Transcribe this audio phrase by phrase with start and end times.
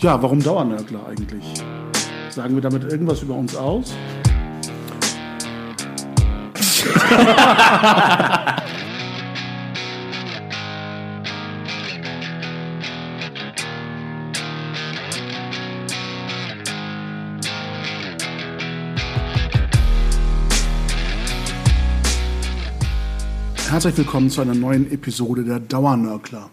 [0.00, 1.42] Ja, warum Dauernörgler eigentlich?
[2.30, 3.92] Sagen wir damit irgendwas über uns aus?
[23.68, 26.50] Herzlich willkommen zu einer neuen Episode der Dauernörgler.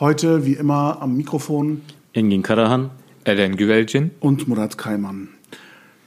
[0.00, 1.82] Heute, wie immer, am Mikrofon
[2.14, 2.90] Engin Karahan,
[3.24, 5.28] Eren Güvelcin und Murat Kaiman.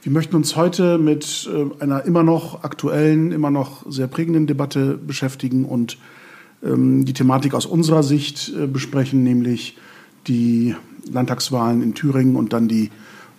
[0.02, 4.96] Wir möchten uns heute mit äh, einer immer noch aktuellen, immer noch sehr prägenden Debatte
[4.98, 5.98] beschäftigen und
[6.62, 9.76] ähm, die Thematik aus unserer Sicht äh, besprechen, nämlich
[10.28, 10.76] die
[11.10, 12.90] Landtagswahlen in Thüringen und dann die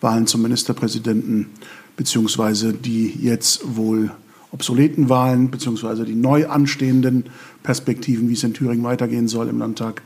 [0.01, 1.47] Wahlen zum Ministerpräsidenten,
[1.95, 4.11] beziehungsweise die jetzt wohl
[4.51, 7.25] obsoleten Wahlen, beziehungsweise die neu anstehenden
[7.63, 10.01] Perspektiven, wie es in Thüringen weitergehen soll im Landtag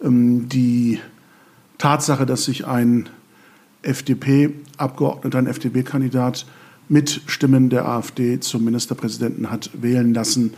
[0.00, 1.00] ähm, die
[1.78, 3.08] Tatsache, dass sich ein
[3.82, 6.46] FDP-Abgeordneter, ein FDP-Kandidat
[6.88, 10.54] mit Stimmen der AfD zum Ministerpräsidenten hat wählen lassen,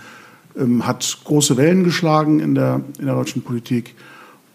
[0.57, 3.95] ähm, hat große Wellen geschlagen in der, in der deutschen Politik.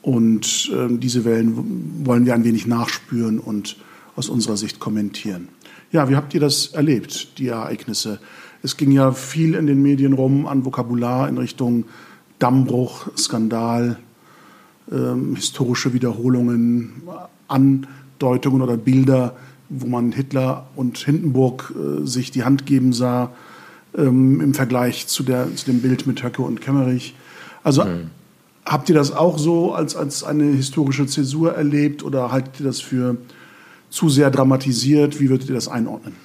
[0.01, 3.77] Und ähm, diese Wellen wollen wir ein wenig nachspüren und
[4.15, 5.49] aus unserer Sicht kommentieren.
[5.91, 8.19] Ja, wie habt ihr das erlebt, die Ereignisse?
[8.63, 11.85] Es ging ja viel in den Medien rum an Vokabular in Richtung
[12.39, 13.97] Dammbruch, Skandal,
[14.91, 17.03] ähm, historische Wiederholungen,
[17.47, 19.35] Andeutungen oder Bilder,
[19.69, 23.31] wo man Hitler und Hindenburg äh, sich die Hand geben sah,
[23.97, 27.15] ähm, im Vergleich zu, der, zu dem Bild mit Höcke und Kemmerich.
[27.63, 28.11] Also mhm.
[28.65, 32.81] habt ihr das auch so als, als eine historische Zäsur erlebt oder haltet ihr das
[32.81, 33.17] für
[33.89, 35.19] zu sehr dramatisiert?
[35.19, 36.15] Wie würdet ihr das einordnen?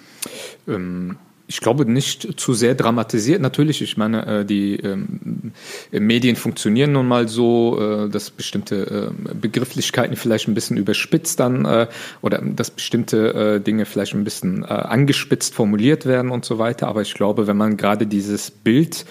[0.67, 1.17] Ähm
[1.51, 3.43] ich glaube nicht zu sehr dramatisiert.
[3.43, 5.51] Natürlich, ich meine, äh, die ähm,
[5.91, 11.89] Medien funktionieren nun mal so, äh, dass bestimmte äh, Begrifflichkeiten vielleicht ein bisschen überspitzt dann
[12.23, 16.87] oder dass bestimmte Dinge vielleicht ein bisschen angespitzt formuliert werden und so weiter.
[16.87, 19.05] Aber ich glaube, wenn man gerade dieses Bild,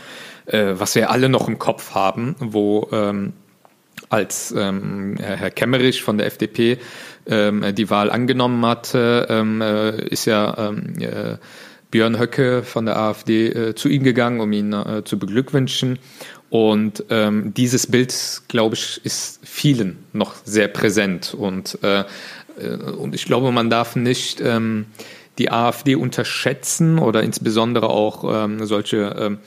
[0.46, 3.34] was wir alle noch im Kopf haben, wo ähm,
[4.10, 6.78] als ähm, Herr Kemmerich von der FDP
[7.28, 10.74] die Wahl angenommen hatte, ist ja
[11.92, 16.00] Björn Höcke von der AfD äh, zu ihm gegangen, um ihn äh, zu beglückwünschen.
[16.50, 21.34] Und ähm, dieses Bild, glaube ich, ist vielen noch sehr präsent.
[21.34, 22.02] Und, äh,
[22.60, 24.86] äh, und ich glaube, man darf nicht ähm,
[25.38, 29.38] die AfD unterschätzen oder insbesondere auch ähm, solche ähm,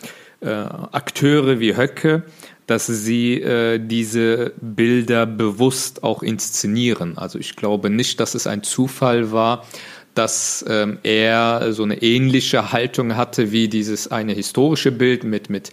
[0.41, 2.23] äh, Akteure wie Höcke,
[2.67, 7.19] dass sie äh, diese Bilder bewusst auch inszenieren.
[7.19, 9.67] Also ich glaube nicht, dass es ein Zufall war,
[10.15, 15.73] dass ähm, er so eine ähnliche Haltung hatte wie dieses eine historische Bild mit, mit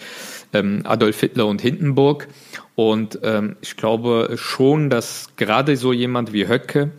[0.53, 2.27] ähm, Adolf Hitler und Hindenburg.
[2.75, 6.91] Und ähm, ich glaube schon, dass gerade so jemand wie Höcke,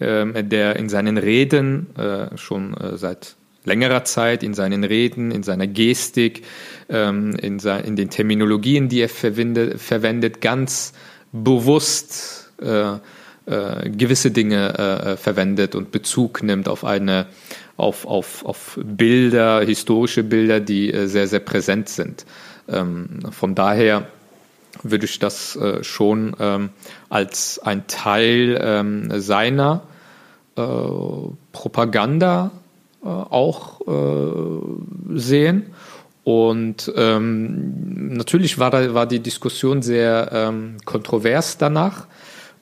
[0.00, 5.42] ähm, der in seinen Reden äh, schon äh, seit längerer Zeit, in seinen Reden, in
[5.42, 6.44] seiner Gestik,
[6.88, 10.92] ähm, in, in den Terminologien, die er verwendet, verwendet ganz
[11.32, 12.98] bewusst äh,
[13.46, 17.26] äh, gewisse Dinge äh, äh, verwendet und Bezug nimmt auf eine
[17.76, 22.24] auf, auf, auf Bilder, historische Bilder, die äh, sehr, sehr präsent sind.
[22.68, 24.06] Ähm, von daher
[24.82, 26.70] würde ich das äh, schon ähm,
[27.10, 29.82] als ein Teil ähm, seiner
[31.52, 32.52] Propaganda
[33.02, 33.80] auch
[35.12, 35.64] sehen.
[36.22, 42.06] Und ähm, natürlich war, da, war die Diskussion sehr ähm, kontrovers danach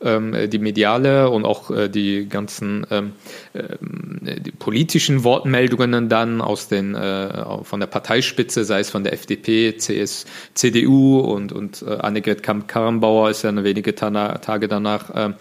[0.02, 3.12] ähm, die mediale und auch äh, die ganzen ähm,
[3.52, 9.12] äh, die politischen Wortmeldungen dann aus den äh, von der Parteispitze, sei es von der
[9.12, 15.32] FDP, CS, CDU und, und äh, Annegret Kamp-Karrenbauer ist ja eine wenige Tage danach äh,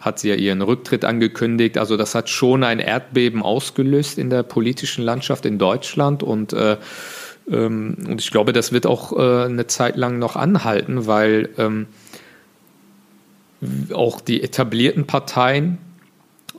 [0.00, 1.78] hat sie ja ihren Rücktritt angekündigt.
[1.78, 6.76] Also das hat schon ein Erdbeben ausgelöst in der politischen Landschaft in Deutschland und äh,
[7.50, 11.86] ähm, und ich glaube, das wird auch äh, eine Zeit lang noch anhalten, weil ähm,
[13.92, 15.78] auch die etablierten Parteien,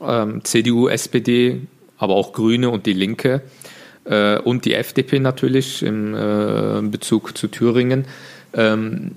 [0.02, 1.60] ähm, CDU, SPD,
[1.96, 3.42] aber auch Grüne und die Linke
[4.04, 8.06] äh, und die FDP natürlich im äh, Bezug zu Thüringen,
[8.54, 9.12] ähm,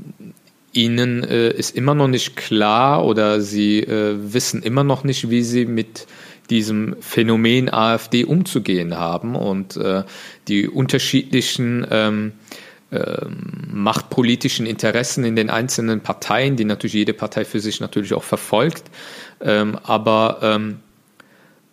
[0.73, 5.43] ihnen äh, ist immer noch nicht klar oder sie äh, wissen immer noch nicht, wie
[5.43, 6.07] sie mit
[6.49, 9.35] diesem Phänomen AfD umzugehen haben.
[9.35, 10.03] Und äh,
[10.47, 12.33] die unterschiedlichen ähm,
[12.91, 18.83] machtpolitischen Interessen in den einzelnen Parteien, die natürlich jede Partei für sich natürlich auch verfolgt.
[19.39, 20.79] Ähm, aber ähm,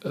[0.05, 0.11] äh,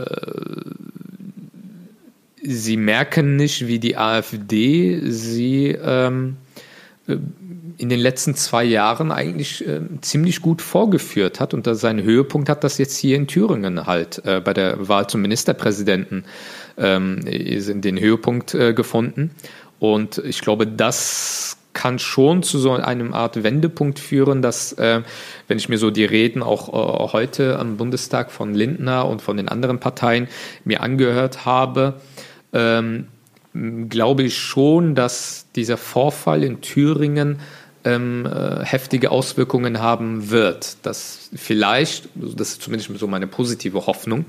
[2.43, 6.37] sie merken nicht, wie die AfD sie ähm,
[7.07, 7.17] äh,
[7.77, 11.53] in den letzten zwei Jahren eigentlich äh, ziemlich gut vorgeführt hat.
[11.53, 15.21] Und seinen Höhepunkt hat das jetzt hier in Thüringen halt äh, bei der Wahl zum
[15.21, 16.25] Ministerpräsidenten
[16.77, 19.31] ähm, den Höhepunkt äh, gefunden.
[19.79, 25.03] Und ich glaube, das kann schon zu so einem Art Wendepunkt führen, dass, äh,
[25.47, 29.37] wenn ich mir so die Reden auch äh, heute am Bundestag von Lindner und von
[29.37, 30.27] den anderen Parteien
[30.65, 32.01] mir angehört habe,
[32.51, 33.07] ähm,
[33.89, 37.39] glaube ich schon, dass dieser Vorfall in Thüringen
[37.83, 40.77] ähm, äh, heftige Auswirkungen haben wird.
[40.83, 44.25] Dass vielleicht, das ist zumindest so meine positive Hoffnung,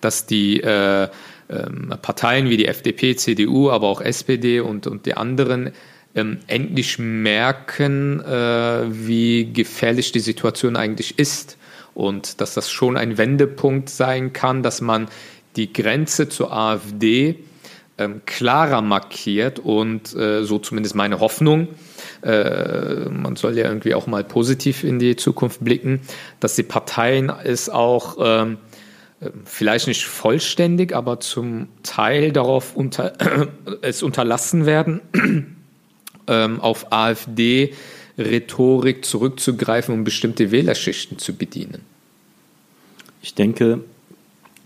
[0.00, 1.08] dass die äh,
[1.48, 5.72] ähm, Parteien wie die FDP, CDU, aber auch SPD und, und die anderen
[6.14, 11.58] ähm, endlich merken, äh, wie gefährlich die Situation eigentlich ist
[11.94, 15.08] und dass das schon ein Wendepunkt sein kann, dass man
[15.56, 17.36] die Grenze zur AfD
[17.98, 21.68] ähm, klarer markiert und äh, so zumindest meine Hoffnung,
[22.22, 26.00] äh, man soll ja irgendwie auch mal positiv in die Zukunft blicken,
[26.40, 28.58] dass die Parteien es auch ähm,
[29.44, 33.48] vielleicht nicht vollständig, aber zum Teil darauf unter,
[33.82, 35.00] es unterlassen werden,
[36.26, 41.82] ähm, auf AfD-Rhetorik zurückzugreifen, um bestimmte Wählerschichten zu bedienen?
[43.22, 43.80] Ich denke,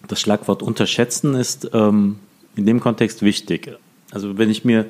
[0.08, 2.19] das Schlagwort unterschätzen ist ähm,
[2.56, 3.70] in dem Kontext wichtig.
[4.11, 4.87] Also wenn ich mir,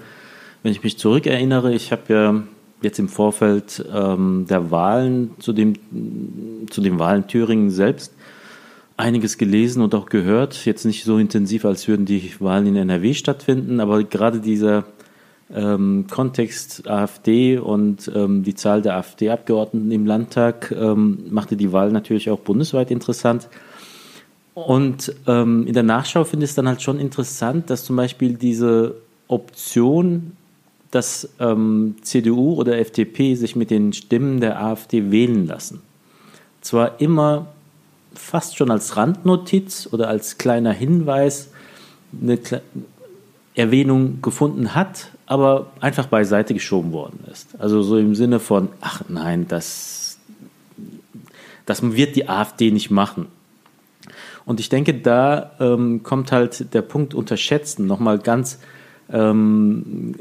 [0.63, 2.43] wenn ich mich zurückerinnere, ich habe ja
[2.81, 5.75] jetzt im Vorfeld ähm, der Wahlen zu dem
[6.71, 8.15] zu den Wahlen Thüringen selbst
[9.01, 10.65] einiges gelesen und auch gehört.
[10.65, 14.85] Jetzt nicht so intensiv, als würden die Wahlen in NRW stattfinden, aber gerade dieser
[15.55, 21.91] ähm, Kontext AfD und ähm, die Zahl der AfD-Abgeordneten im Landtag ähm, machte die Wahl
[21.91, 23.49] natürlich auch bundesweit interessant.
[24.55, 28.35] Und ähm, in der Nachschau finde ich es dann halt schon interessant, dass zum Beispiel
[28.35, 28.97] diese
[29.29, 30.33] Option,
[30.91, 35.81] dass ähm, CDU oder FDP sich mit den Stimmen der AfD wählen lassen,
[36.61, 37.47] zwar immer
[38.15, 41.51] fast schon als Randnotiz oder als kleiner Hinweis
[42.21, 42.39] eine
[43.55, 47.49] Erwähnung gefunden hat, aber einfach beiseite geschoben worden ist.
[47.59, 50.19] Also so im Sinne von, ach nein, das,
[51.67, 53.27] das wird die AfD nicht machen.
[54.45, 58.59] Und ich denke, da ähm, kommt halt der Punkt Unterschätzen nochmal ganz,
[59.13, 60.15] ähm,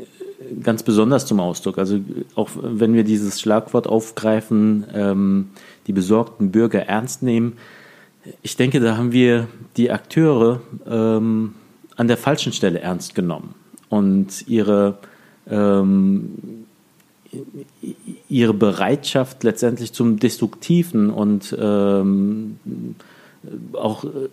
[0.62, 1.78] ganz besonders zum Ausdruck.
[1.78, 2.00] Also
[2.36, 5.50] auch wenn wir dieses Schlagwort aufgreifen, ähm,
[5.88, 7.58] die besorgten Bürger ernst nehmen,
[8.42, 11.56] ich denke, da haben wir die Akteure ähm,
[11.96, 13.56] an der falschen Stelle ernst genommen
[13.90, 14.98] und ihre,
[15.50, 16.66] ähm,
[18.28, 22.60] ihre Bereitschaft letztendlich zum Destruktiven und ähm,
[23.74, 24.30] auch äh,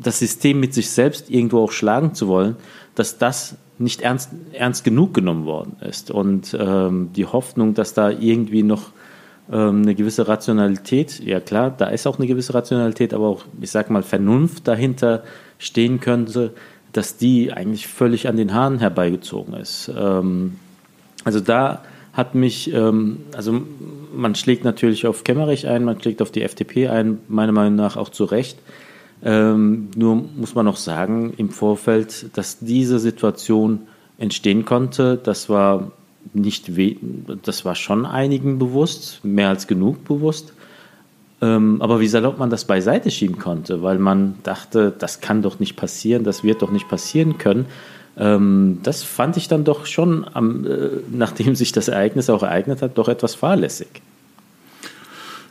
[0.00, 2.56] das System mit sich selbst irgendwo auch schlagen zu wollen,
[2.94, 6.10] dass das nicht ernst, ernst genug genommen worden ist.
[6.10, 8.90] Und ähm, die Hoffnung, dass da irgendwie noch
[9.50, 13.70] ähm, eine gewisse Rationalität, ja klar, da ist auch eine gewisse Rationalität, aber auch, ich
[13.70, 15.22] sag mal, Vernunft dahinter
[15.58, 16.52] stehen könnte,
[16.92, 19.90] dass die eigentlich völlig an den Haaren herbeigezogen ist.
[19.96, 20.56] Ähm,
[21.24, 23.60] also da hat mich, ähm, also
[24.14, 27.96] man schlägt natürlich auf Kemmerich ein, man schlägt auf die FDP ein, meiner Meinung nach
[27.96, 28.58] auch zu Recht.
[29.20, 35.90] Nur muss man noch sagen, im Vorfeld, dass diese Situation entstehen konnte, das war
[36.32, 36.70] nicht,
[37.44, 40.52] das war schon einigen bewusst, mehr als genug bewusst.
[41.40, 45.60] Ähm, aber wie salopp man das beiseite schieben konnte, weil man dachte, das kann doch
[45.60, 47.66] nicht passieren, das wird doch nicht passieren können.
[48.16, 52.82] Ähm, das fand ich dann doch schon, am, äh, nachdem sich das Ereignis auch ereignet
[52.82, 54.02] hat, doch etwas fahrlässig.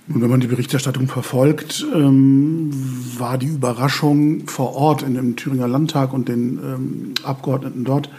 [0.07, 2.71] Nun, wenn man die Berichterstattung verfolgt, ähm,
[3.17, 8.09] war die Überraschung vor Ort in dem Thüringer Landtag und den ähm, Abgeordneten dort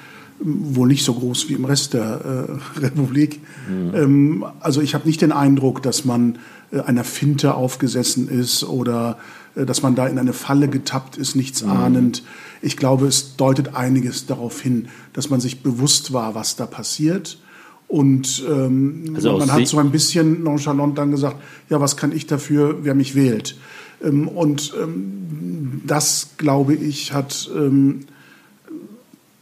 [0.40, 3.40] wohl nicht so groß wie im Rest der äh, Republik.
[3.68, 3.94] Mhm.
[3.94, 6.38] Ähm, also ich habe nicht den Eindruck, dass man
[6.70, 9.18] äh, einer Finte aufgesessen ist oder
[9.56, 11.70] äh, dass man da in eine Falle getappt ist, nichts mhm.
[11.70, 12.22] ahnend.
[12.62, 17.38] Ich glaube, es deutet einiges darauf hin, dass man sich bewusst war, was da passiert.
[17.88, 21.36] Und ähm, also man hat so ein bisschen nonchalant dann gesagt,
[21.70, 23.56] ja, was kann ich dafür, wer mich wählt?
[24.04, 28.00] Ähm, und ähm, das, glaube ich, hat ähm,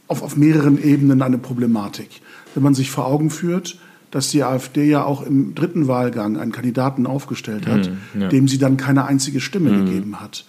[0.07, 2.21] auf, auf mehreren Ebenen eine Problematik.
[2.53, 3.79] Wenn man sich vor Augen führt,
[4.11, 8.29] dass die AfD ja auch im dritten Wahlgang einen Kandidaten aufgestellt hat, mhm, ja.
[8.29, 9.85] dem sie dann keine einzige Stimme mhm.
[9.85, 10.45] gegeben hat.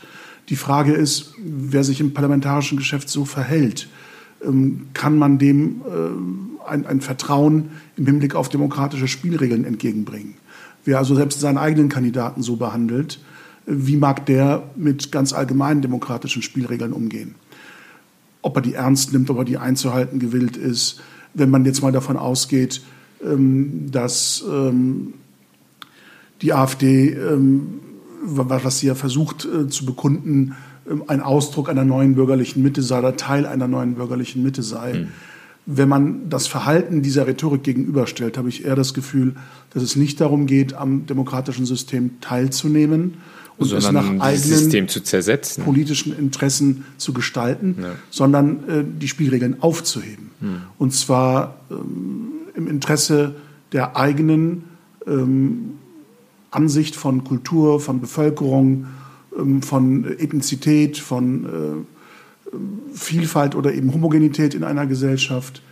[0.49, 3.89] Die Frage ist, wer sich im parlamentarischen Geschäft so verhält,
[4.45, 10.35] ähm, kann man dem äh, ein, ein Vertrauen im Hinblick auf demokratische Spielregeln entgegenbringen.
[10.85, 13.21] Wer also selbst seinen eigenen Kandidaten so behandelt,
[13.67, 17.35] wie mag der mit ganz allgemeinen demokratischen Spielregeln umgehen?
[18.43, 21.01] Ob er die ernst nimmt, ob er die einzuhalten gewillt ist,
[21.35, 22.83] wenn man jetzt mal davon ausgeht,
[23.25, 25.15] ähm, dass ähm,
[26.43, 27.81] die AfD, ähm,
[28.23, 30.55] was sie ja versucht äh, zu bekunden,
[31.07, 34.95] ein Ausdruck einer neuen bürgerlichen Mitte sei oder Teil einer neuen bürgerlichen Mitte sei.
[34.95, 35.09] Mhm.
[35.67, 39.35] Wenn man das Verhalten dieser Rhetorik gegenüberstellt, habe ich eher das Gefühl,
[39.71, 43.15] dass es nicht darum geht, am demokratischen System teilzunehmen
[43.59, 45.65] und sondern es nach eigenen System zu zersetzen.
[45.65, 47.91] politischen Interessen zu gestalten, ja.
[48.11, 50.31] sondern äh, die Spielregeln aufzuheben.
[50.41, 50.63] Mhm.
[50.79, 53.35] Und zwar ähm, im Interesse
[53.73, 54.65] der eigenen
[55.07, 55.73] ähm,
[56.51, 58.87] Ansicht von Kultur, von Bevölkerung,
[59.37, 62.57] ähm, von Ethnizität, von äh,
[62.95, 65.63] Vielfalt oder eben Homogenität in einer Gesellschaft.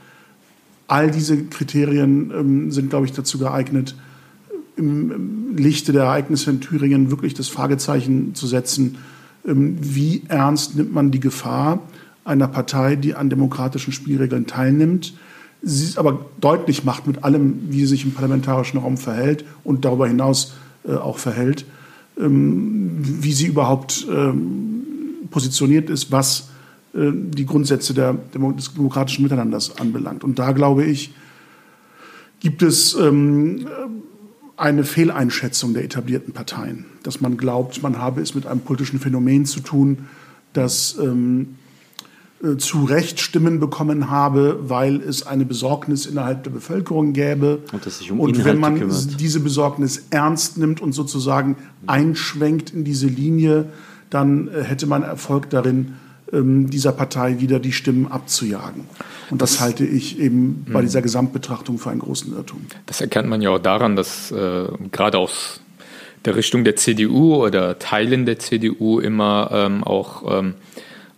[0.88, 3.94] All diese Kriterien ähm, sind, glaube ich, dazu geeignet,
[4.76, 8.98] im Lichte der Ereignisse in Thüringen wirklich das Fragezeichen zu setzen,
[9.46, 11.80] ähm, wie ernst nimmt man die Gefahr
[12.24, 15.14] einer Partei, die an demokratischen Spielregeln teilnimmt,
[15.62, 19.84] sie es aber deutlich macht mit allem, wie sie sich im parlamentarischen Raum verhält und
[19.84, 20.54] darüber hinaus
[20.86, 21.64] äh, auch verhält,
[22.18, 24.82] ähm, wie sie überhaupt ähm,
[25.30, 26.50] positioniert ist, was
[26.94, 30.24] äh, die Grundsätze des demokratischen Miteinanders anbelangt.
[30.24, 31.14] Und da glaube ich,
[32.40, 33.66] gibt es ähm,
[34.56, 39.44] eine Fehleinschätzung der etablierten Parteien, dass man glaubt, man habe es mit einem politischen Phänomen
[39.44, 40.06] zu tun,
[40.52, 41.56] das ähm,
[42.42, 47.60] äh, zu Recht Stimmen bekommen habe, weil es eine Besorgnis innerhalb der Bevölkerung gäbe.
[47.72, 49.20] Und, dass sich um und wenn man kümmert.
[49.20, 53.66] diese Besorgnis ernst nimmt und sozusagen einschwenkt in diese Linie,
[54.10, 55.94] dann äh, hätte man Erfolg darin,
[56.32, 58.84] dieser Partei wieder die Stimmen abzujagen.
[59.30, 62.66] Und das, das halte ich eben bei dieser Gesamtbetrachtung für einen großen Irrtum.
[62.86, 65.60] Das erkennt man ja auch daran, dass äh, gerade aus
[66.24, 70.54] der Richtung der CDU oder Teilen der CDU immer ähm, auch ähm,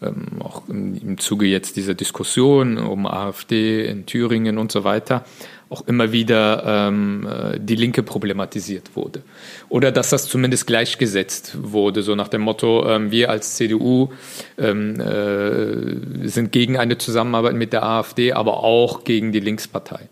[0.00, 5.24] ähm, auch im, im Zuge jetzt dieser Diskussion um AfD in Thüringen und so weiter,
[5.70, 9.22] auch immer wieder ähm, äh, die Linke problematisiert wurde.
[9.68, 14.10] Oder dass das zumindest gleichgesetzt wurde, so nach dem Motto, ähm, wir als CDU
[14.56, 20.08] ähm, äh, sind gegen eine Zusammenarbeit mit der AfD, aber auch gegen die Linkspartei.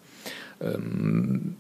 [0.61, 1.57] Ähm,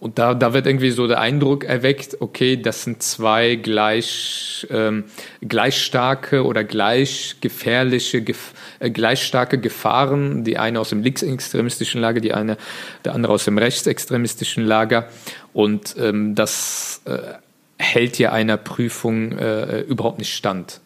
[0.00, 5.04] und da, da wird irgendwie so der Eindruck erweckt, okay, das sind zwei gleich, ähm,
[5.42, 10.42] gleich starke oder gleich gefährliche, gef äh, gleich starke Gefahren.
[10.42, 12.56] Die eine aus dem linksextremistischen Lager, die eine,
[13.04, 15.10] der andere aus dem rechtsextremistischen Lager.
[15.52, 17.18] Und ähm, das äh,
[17.76, 20.80] hält ja einer Prüfung äh, überhaupt nicht stand.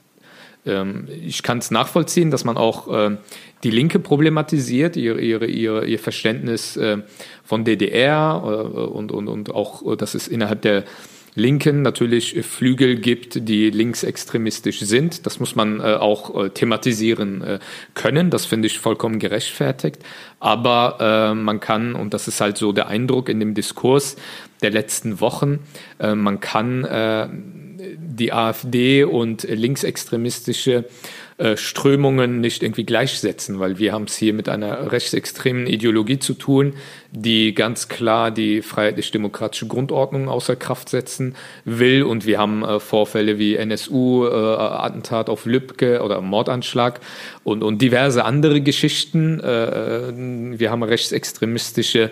[0.67, 3.17] Ähm, ich kann es nachvollziehen, dass man auch äh,
[3.63, 6.99] die Linke problematisiert, ihre, ihre, ihre, ihr Verständnis äh,
[7.45, 10.85] von DDR äh, und, und, und auch, äh, dass es innerhalb der
[11.37, 15.27] Linken natürlich Flügel gibt, die linksextremistisch sind.
[15.27, 17.59] Das muss man äh, auch äh, thematisieren äh,
[17.95, 18.31] können.
[18.31, 19.99] Das finde ich vollkommen gerechtfertigt.
[20.39, 24.17] Aber äh, man kann, und das ist halt so der Eindruck in dem Diskurs
[24.63, 25.59] der letzten Wochen,
[25.99, 27.29] man kann äh,
[27.99, 30.85] die AfD und linksextremistische
[31.37, 36.35] äh, Strömungen nicht irgendwie gleichsetzen, weil wir haben es hier mit einer rechtsextremen Ideologie zu
[36.35, 36.75] tun,
[37.11, 41.35] die ganz klar die freiheitlich-demokratische Grundordnung außer Kraft setzen
[41.65, 42.05] will.
[42.05, 47.01] Und wir haben äh, Vorfälle wie NSU, äh, auf Lübcke oder Mordanschlag
[47.43, 49.41] und, und diverse andere Geschichten.
[49.41, 52.11] Wir haben rechtsextremistische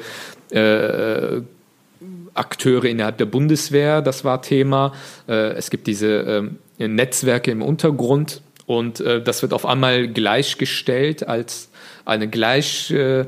[2.35, 4.93] Akteure innerhalb der Bundeswehr, das war Thema.
[5.27, 11.71] Es gibt diese Netzwerke im Untergrund, und äh, das wird auf einmal gleichgestellt als
[12.05, 13.27] eine gleich äh,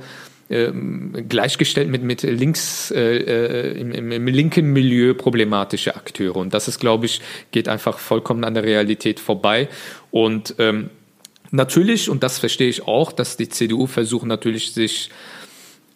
[0.51, 6.37] ähm, gleichgestellt mit, mit links, äh, äh, im, im, im, linken Milieu problematische Akteure.
[6.37, 9.69] Und das ist, glaube ich, geht einfach vollkommen an der Realität vorbei.
[10.11, 10.91] Und ähm,
[11.51, 15.15] natürlich, und das verstehe ich auch, dass die CDU versucht natürlich sich ähm,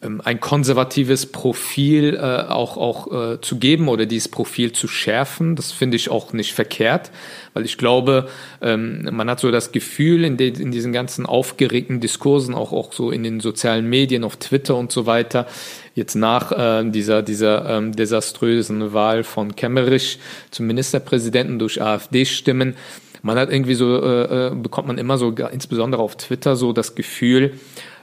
[0.00, 5.56] ein konservatives Profil äh, auch, auch äh, zu geben oder dieses Profil zu schärfen.
[5.56, 7.10] Das finde ich auch nicht verkehrt,
[7.52, 8.28] weil ich glaube,
[8.60, 12.92] ähm, man hat so das Gefühl in, den, in diesen ganzen aufgeregten Diskursen, auch, auch
[12.92, 15.48] so in den sozialen Medien, auf Twitter und so weiter,
[15.94, 20.20] jetzt nach äh, dieser, dieser ähm, desaströsen Wahl von Kemmerich
[20.52, 22.76] zum Ministerpräsidenten durch AfD-Stimmen,
[23.22, 26.94] man hat irgendwie so, äh, äh, bekommt man immer so, insbesondere auf Twitter, so das
[26.94, 27.54] Gefühl,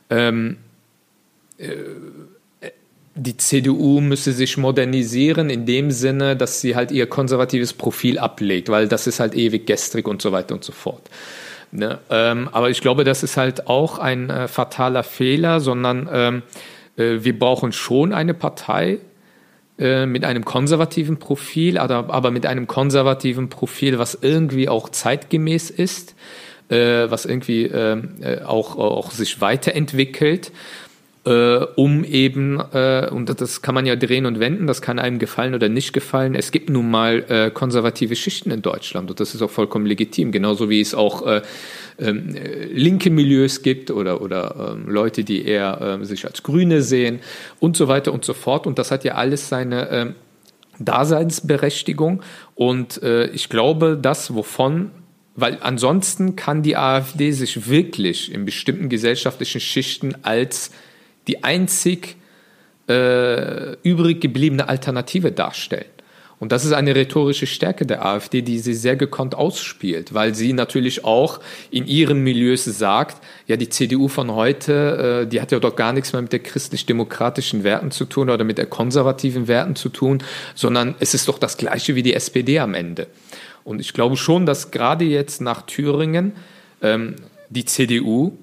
[0.10, 0.58] ähm,
[3.18, 8.68] die CDU müsse sich modernisieren in dem Sinne, dass sie halt ihr konservatives Profil ablegt,
[8.68, 11.10] weil das ist halt ewig gestrig und so weiter und so fort.
[11.72, 12.00] Ne?
[12.10, 16.44] Ähm, aber ich glaube, das ist halt auch ein äh, fataler Fehler, sondern ähm,
[16.98, 19.00] äh, wir brauchen schon eine Partei
[19.80, 25.70] äh, mit einem konservativen Profil, aber, aber mit einem konservativen Profil, was irgendwie auch zeitgemäß
[25.70, 26.16] ist,
[26.70, 30.52] äh, was irgendwie ähm, äh, auch, auch sich weiterentwickelt
[31.26, 35.20] äh, um eben, äh, und das kann man ja drehen und wenden, das kann einem
[35.20, 36.36] gefallen oder nicht gefallen.
[36.36, 40.32] Es gibt nun mal äh, konservative Schichten in Deutschland und das ist auch vollkommen legitim,
[40.32, 41.42] genauso wie es auch äh,
[41.98, 42.36] ähm,
[42.72, 47.20] linke Milieus gibt oder, oder ähm, Leute, die eher äh, sich als Grüne sehen
[47.60, 48.68] und so weiter und so fort.
[48.68, 50.06] Und das hat ja alles seine äh,
[50.80, 52.22] Daseinsberechtigung.
[52.54, 54.92] Und äh, ich glaube, das, wovon
[55.38, 60.72] weil ansonsten kann die AfD sich wirklich in bestimmten gesellschaftlichen Schichten als
[61.28, 62.18] die einzig
[62.88, 65.86] äh, übrig gebliebene Alternative darstellen.
[66.38, 70.52] Und das ist eine rhetorische Stärke der AfD, die sie sehr gekonnt ausspielt, weil sie
[70.52, 71.40] natürlich auch
[71.72, 75.94] in ihren Milieus sagt, ja, die CDU von heute, äh, die hat ja doch gar
[75.94, 80.22] nichts mehr mit der christlich-demokratischen Werten zu tun oder mit der konservativen Werten zu tun,
[80.56, 83.08] sondern es ist doch das gleiche wie die SPD am Ende.
[83.64, 86.34] Und ich glaube schon, dass gerade jetzt nach Thüringen
[86.82, 87.16] ähm,
[87.50, 88.34] die CDU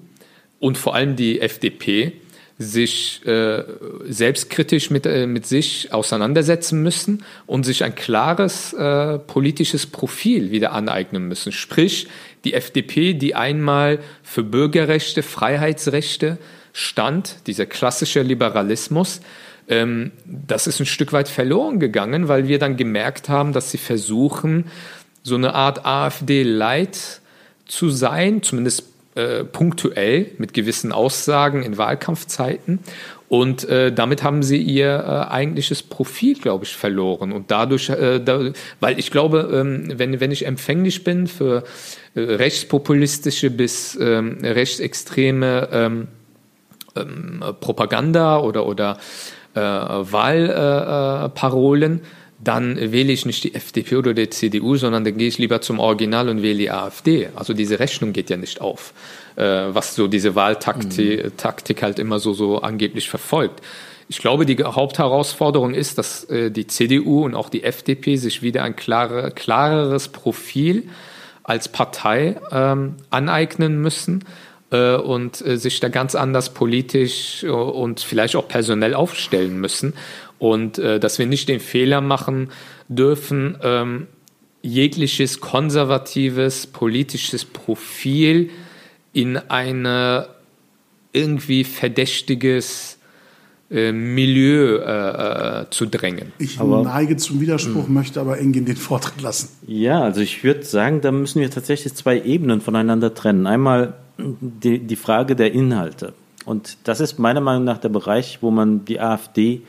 [0.59, 2.13] und vor allem die FDP
[2.59, 3.63] sich äh,
[4.07, 10.71] selbstkritisch mit, äh, mit sich auseinandersetzen müssen und sich ein klares äh, politisches Profil wieder
[10.71, 11.51] aneignen müssen.
[11.51, 12.07] Sprich,
[12.43, 16.37] die FDP, die einmal für Bürgerrechte, Freiheitsrechte
[16.73, 19.21] stand, dieser klassische Liberalismus,
[19.67, 23.77] ähm, das ist ein Stück weit verloren gegangen, weil wir dann gemerkt haben, dass sie
[23.77, 24.65] versuchen,
[25.23, 27.21] so eine Art AfD-Light
[27.65, 32.79] zu sein, zumindest äh, punktuell mit gewissen Aussagen in Wahlkampfzeiten.
[33.29, 37.31] Und äh, damit haben sie ihr äh, eigentliches Profil, glaube ich, verloren.
[37.31, 41.63] Und dadurch, äh, da, weil ich glaube, ähm, wenn, wenn ich empfänglich bin für
[42.13, 46.09] äh, rechtspopulistische bis ähm, rechtsextreme ähm,
[46.95, 48.99] ähm, Propaganda oder, oder
[49.55, 52.01] äh, Wahlparolen,
[52.43, 55.79] dann wähle ich nicht die FDP oder die CDU, sondern dann gehe ich lieber zum
[55.79, 57.29] Original und wähle die AfD.
[57.35, 58.93] Also diese Rechnung geht ja nicht auf,
[59.35, 61.37] äh, was so diese Wahltaktik mhm.
[61.37, 63.61] Taktik halt immer so, so angeblich verfolgt.
[64.09, 68.63] Ich glaube, die Hauptherausforderung ist, dass äh, die CDU und auch die FDP sich wieder
[68.63, 70.89] ein klare, klareres Profil
[71.43, 74.23] als Partei ähm, aneignen müssen
[74.71, 79.93] äh, und äh, sich da ganz anders politisch und vielleicht auch personell aufstellen müssen
[80.43, 82.49] und äh, dass wir nicht den Fehler machen
[82.89, 84.07] dürfen, ähm,
[84.61, 88.49] jegliches konservatives politisches Profil
[89.13, 90.27] in eine
[91.13, 92.97] irgendwie verdächtiges
[93.71, 96.33] äh, Milieu äh, äh, zu drängen.
[96.39, 97.93] Ich aber, neige zum Widerspruch, mh.
[97.93, 99.47] möchte aber Engin den Vortritt lassen.
[99.65, 103.47] Ja, also ich würde sagen, da müssen wir tatsächlich zwei Ebenen voneinander trennen.
[103.47, 106.11] Einmal die, die Frage der Inhalte.
[106.43, 109.61] Und das ist meiner Meinung nach der Bereich, wo man die AfD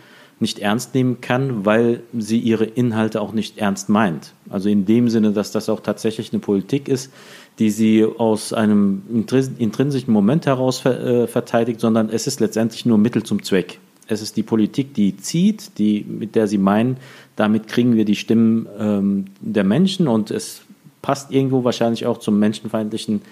[0.45, 4.35] nicht ernst nehmen kann, weil sie ihre Inhalte auch nicht ernst meint.
[4.51, 7.11] Also in dem Sinne, dass das auch tatsächlich eine Politik ist,
[7.59, 13.23] die sie aus einem intrinsischen Moment heraus äh, verteidigt, sondern es ist letztendlich nur Mittel
[13.23, 13.79] zum Zweck.
[14.07, 16.99] Es ist die Politik, die zieht, die, mit der sie meinen,
[17.37, 20.61] damit kriegen wir die Stimmen ähm, der Menschen und es
[21.01, 23.23] passt irgendwo wahrscheinlich auch zum menschenfeindlichen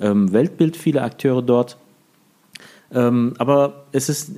[0.00, 1.78] ähm, Weltbild vieler Akteure dort.
[2.92, 4.32] Ähm, aber es, ist,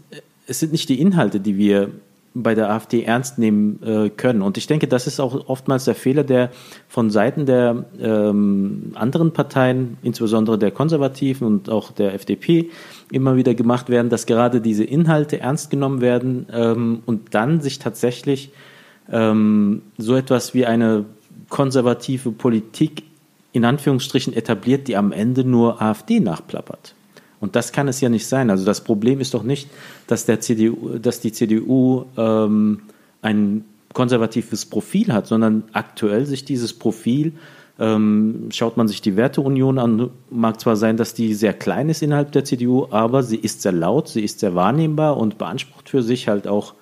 [0.47, 1.91] es sind nicht die Inhalte, die wir
[2.33, 4.43] bei der AfD ernst nehmen äh, können.
[4.43, 6.51] Und ich denke, das ist auch oftmals der Fehler, der
[6.89, 12.71] von Seiten der ähm, anderen Parteien, insbesondere der Konservativen und auch der FDP,
[13.11, 17.81] immer wieder gemacht werden, dass gerade diese Inhalte ernst genommen werden ähm, und dann sich
[17.81, 18.53] tatsächlich
[19.11, 21.07] ähm, so etwas wie eine
[21.49, 23.03] konservative Politik
[23.53, 26.95] in Anführungsstrichen etabliert, die am Ende nur AfD nachplappert.
[27.41, 28.51] Und das kann es ja nicht sein.
[28.51, 29.69] Also das Problem ist doch nicht,
[30.07, 32.83] dass, der CDU, dass die CDU ähm,
[33.23, 37.33] ein konservatives Profil hat, sondern aktuell sich dieses Profil,
[37.79, 42.03] ähm, schaut man sich die Werteunion an, mag zwar sein, dass die sehr klein ist
[42.03, 46.03] innerhalb der CDU, aber sie ist sehr laut, sie ist sehr wahrnehmbar und beansprucht für
[46.03, 46.75] sich halt auch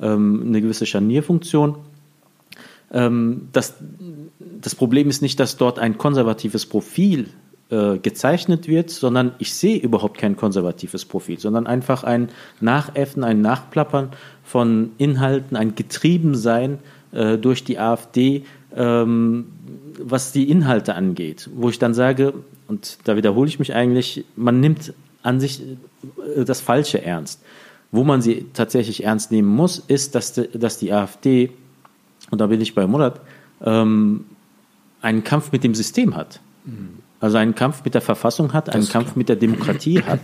[0.00, 1.76] ähm, eine gewisse Scharnierfunktion.
[2.90, 3.74] Ähm, das,
[4.38, 7.28] das Problem ist nicht, dass dort ein konservatives Profil
[7.68, 12.28] äh, gezeichnet wird, sondern ich sehe überhaupt kein konservatives Profil, sondern einfach ein
[12.60, 14.10] Nachäffen, ein Nachplappern
[14.44, 16.78] von Inhalten, ein Getriebensein
[17.10, 19.46] äh, durch die AfD, ähm,
[19.98, 22.34] was die Inhalte angeht, wo ich dann sage,
[22.68, 25.60] und da wiederhole ich mich eigentlich, man nimmt an sich
[26.36, 27.42] äh, das Falsche ernst.
[27.90, 31.50] Wo man sie tatsächlich ernst nehmen muss, ist, dass, die, dass die AfD,
[32.30, 33.20] und da bin ich bei Murat,
[33.60, 34.24] ähm,
[35.00, 36.38] einen Kampf mit dem System hat.
[36.64, 39.18] Mhm also einen Kampf mit der Verfassung hat, einen Kampf klar.
[39.18, 40.20] mit der Demokratie hat.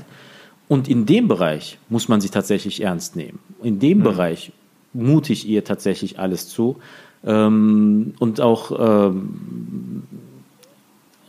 [0.68, 3.38] Und in dem Bereich muss man sie tatsächlich ernst nehmen.
[3.62, 4.02] In dem mhm.
[4.04, 4.52] Bereich
[4.92, 6.78] mute ich ihr tatsächlich alles zu.
[7.24, 10.04] Ähm, und auch, ähm,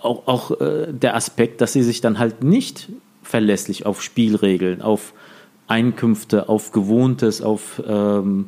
[0.02, 2.90] auch, auch äh, der Aspekt, dass sie sich dann halt nicht
[3.22, 5.14] verlässlich auf Spielregeln, auf
[5.68, 8.48] Einkünfte, auf Gewohntes, auf, ähm,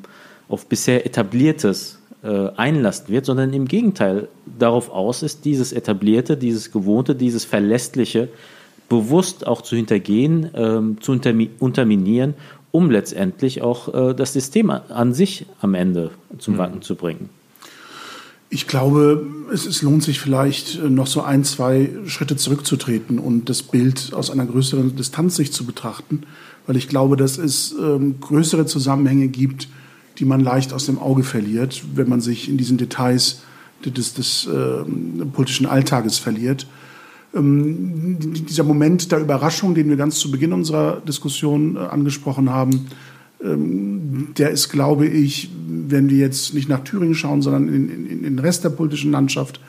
[0.50, 6.72] auf bisher Etabliertes äh, einlassen wird, sondern im Gegenteil darauf aus ist, dieses Etablierte, dieses
[6.72, 8.30] Gewohnte, dieses Verlässliche
[8.90, 11.12] bewusst auch zu hintergehen, ähm, zu
[11.60, 12.34] unterminieren,
[12.72, 16.58] um letztendlich auch äh, das System an sich am Ende zum mhm.
[16.58, 17.30] Wanken zu bringen.
[18.50, 23.50] Ich glaube, es, es, lohnt sich vielleicht äh, noch so ein, zwei Schritte zurückzutreten und
[23.50, 26.24] das Bild aus einer größeren Distanz sich zu betrachten,
[26.68, 29.68] weil ich glaube, dass es ähm, größere Zusammenhänge gibt,
[30.18, 33.42] die man leicht aus dem Auge verliert, wenn man sich in diesen Details
[33.86, 34.84] des, des äh,
[35.34, 36.68] politischen Alltages verliert.
[37.34, 42.88] Ähm, dieser Moment der Überraschung, den wir ganz zu Beginn unserer Diskussion äh, angesprochen haben,
[43.44, 48.10] ähm, der ist, glaube ich, wenn wir jetzt nicht nach Thüringen schauen, sondern in, in,
[48.10, 49.60] in den Rest der politischen Landschaft,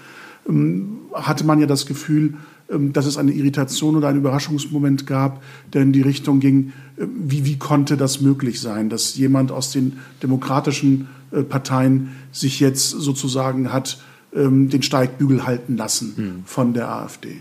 [0.49, 2.35] ähm, hatte man ja das Gefühl,
[2.69, 7.45] dass es eine Irritation oder einen Überraschungsmoment gab, der in die Richtung ging, äh, wie,
[7.45, 13.73] wie konnte das möglich sein, dass jemand aus den demokratischen äh, Parteien sich jetzt sozusagen
[13.73, 13.99] hat
[14.39, 16.43] den Steigbügel halten lassen mhm.
[16.45, 17.41] von der AfD.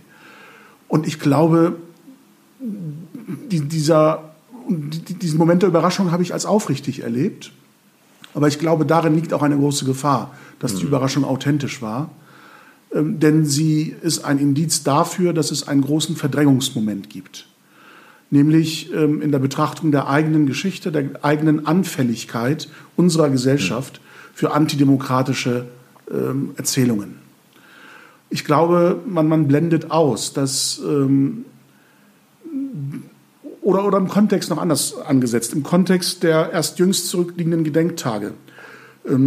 [0.87, 1.75] Und ich glaube,
[3.51, 4.33] dieser,
[4.69, 7.51] diesen Moment der Überraschung habe ich als aufrichtig erlebt.
[8.33, 10.89] Aber ich glaube, darin liegt auch eine große Gefahr, dass die mhm.
[10.89, 12.11] Überraschung authentisch war.
[12.95, 17.47] Ähm, denn sie ist ein Indiz dafür, dass es einen großen Verdrängungsmoment gibt.
[18.31, 23.99] Nämlich ähm, in der Betrachtung der eigenen Geschichte, der eigenen Anfälligkeit unserer Gesellschaft
[24.33, 25.65] für antidemokratische
[26.09, 27.17] ähm, Erzählungen.
[28.29, 30.81] Ich glaube, man, man blendet aus, dass
[33.61, 38.33] oder, oder im Kontext noch anders angesetzt, im Kontext der erst jüngst zurückliegenden Gedenktage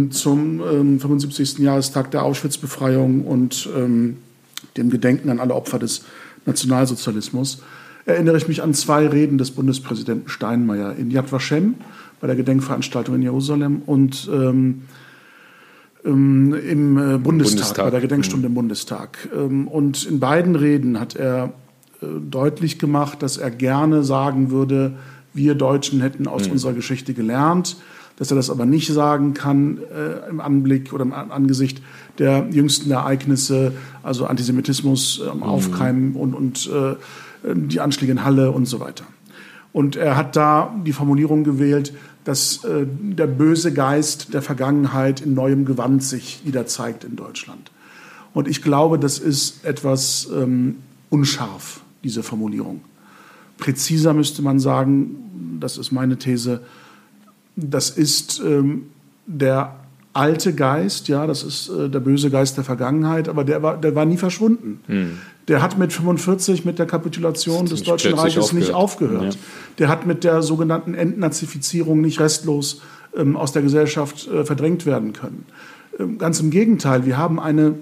[0.09, 1.59] zum ähm, 75.
[1.59, 4.17] Jahrestag der Auschwitz-Befreiung und ähm,
[4.75, 6.03] dem Gedenken an alle Opfer des
[6.45, 7.61] Nationalsozialismus,
[8.05, 11.75] erinnere ich mich an zwei Reden des Bundespräsidenten Steinmeier in Yad Vashem
[12.19, 14.81] bei der Gedenkveranstaltung in Jerusalem und ähm,
[16.05, 18.51] ähm, im äh, Bundestag, Bundestag, bei der Gedenkstunde mhm.
[18.51, 19.29] im Bundestag.
[19.35, 21.53] Ähm, und in beiden Reden hat er
[22.01, 24.93] äh, deutlich gemacht, dass er gerne sagen würde,
[25.33, 26.53] wir Deutschen hätten aus mhm.
[26.53, 27.77] unserer Geschichte gelernt,
[28.19, 31.81] dass er das aber nicht sagen kann äh, im Anblick oder im Angesicht
[32.19, 33.71] der jüngsten Ereignisse,
[34.03, 35.43] also Antisemitismus, äh, mhm.
[35.43, 36.95] Aufkeimen und, und äh,
[37.55, 39.05] die Anschläge in Halle und so weiter.
[39.71, 41.93] Und er hat da die Formulierung gewählt,
[42.25, 47.71] dass äh, der böse Geist der Vergangenheit in neuem Gewand sich wieder zeigt in Deutschland.
[48.33, 50.75] Und ich glaube, das ist etwas ähm,
[51.09, 52.81] unscharf, diese Formulierung.
[53.57, 56.61] Präziser müsste man sagen, das ist meine These,
[57.59, 58.87] das ist ähm,
[59.25, 59.75] der
[60.13, 63.95] alte Geist, ja, das ist äh, der böse Geist der Vergangenheit, aber der war, der
[63.95, 64.81] war nie verschwunden.
[64.87, 65.17] Hm.
[65.47, 68.53] Der hat mit 45 mit der Kapitulation des Deutschen Reiches aufgehört.
[68.53, 69.33] nicht aufgehört.
[69.35, 69.39] Ja.
[69.79, 72.81] Der hat mit der sogenannten Entnazifizierung nicht restlos
[73.15, 75.45] ähm, aus der Gesellschaft äh, verdrängt werden können.
[75.99, 77.75] Ähm, ganz im Gegenteil, wir haben eine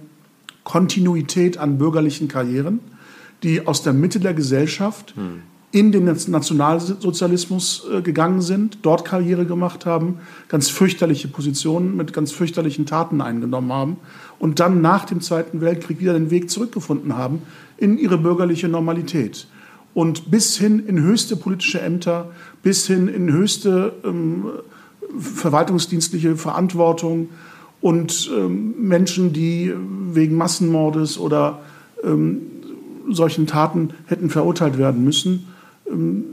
[0.63, 2.79] Kontinuität an bürgerlichen Karrieren,
[3.43, 9.45] die aus der Mitte der Gesellschaft hm in den Nationalsozialismus äh, gegangen sind, dort Karriere
[9.45, 13.97] gemacht haben, ganz fürchterliche Positionen mit ganz fürchterlichen Taten eingenommen haben
[14.39, 17.41] und dann nach dem Zweiten Weltkrieg wieder den Weg zurückgefunden haben
[17.75, 19.47] in ihre bürgerliche Normalität.
[19.93, 22.32] Und bis hin in höchste politische Ämter,
[22.63, 24.45] bis hin in höchste ähm,
[25.19, 27.30] verwaltungsdienstliche Verantwortung
[27.82, 29.73] und ähm, Menschen, die
[30.12, 31.60] wegen Massenmordes oder
[32.03, 32.41] ähm,
[33.10, 35.47] solchen Taten hätten verurteilt werden müssen,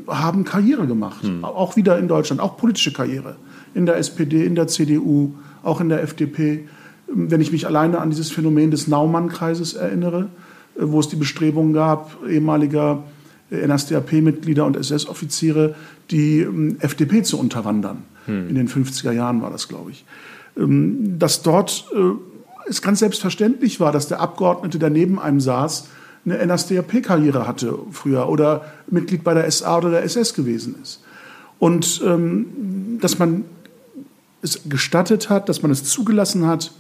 [0.09, 1.23] haben Karriere gemacht.
[1.23, 1.45] Hm.
[1.45, 3.37] Auch wieder in Deutschland, auch politische Karriere.
[3.75, 6.67] In der SPD, in der CDU, auch in der FDP.
[7.09, 10.29] Ähm, wenn ich mich alleine an dieses Phänomen des Naumann-Kreises erinnere,
[10.77, 13.05] äh, wo es die Bestrebungen gab, ehemaliger
[13.51, 15.75] äh, NSDAP-Mitglieder und SS-Offiziere,
[16.11, 18.03] die ähm, FDP zu unterwandern.
[18.27, 18.49] Hm.
[18.49, 20.05] In den 50er Jahren war das, glaube ich.
[20.57, 25.89] Dass dort äh, es ganz selbstverständlich war, dass der Abgeordnete, der neben einem saß,
[26.25, 31.03] eine NSDAP-Karriere hatte früher oder Mitglied bei der SA oder der SS gewesen ist.
[31.59, 33.45] Und ähm, dass man
[34.43, 36.73] es gestattet hat, dass man es zugelassen hat,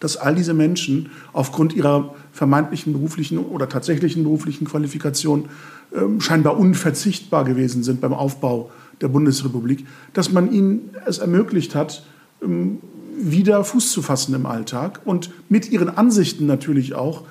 [0.00, 5.48] dass all diese Menschen aufgrund ihrer vermeintlichen beruflichen oder tatsächlichen beruflichen Qualifikation
[5.94, 12.04] ähm, scheinbar unverzichtbar gewesen sind beim Aufbau der Bundesrepublik, dass man ihnen es ermöglicht hat,
[12.42, 12.78] ähm,
[13.16, 17.22] wieder Fuß zu fassen im Alltag und mit ihren Ansichten natürlich auch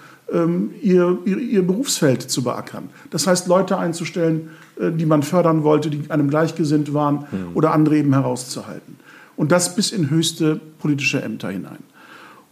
[0.81, 2.89] ihr, ihr, ihr, Berufsfeld zu beackern.
[3.09, 7.49] Das heißt, Leute einzustellen, äh, die man fördern wollte, die einem gleichgesinnt waren mhm.
[7.53, 8.97] oder andere eben herauszuhalten.
[9.35, 11.79] Und das bis in höchste politische Ämter hinein.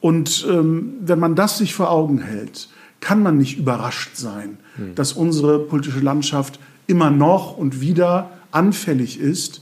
[0.01, 2.69] Und ähm, wenn man das sich vor Augen hält,
[3.01, 4.95] kann man nicht überrascht sein, mhm.
[4.95, 9.61] dass unsere politische Landschaft immer noch und wieder anfällig ist,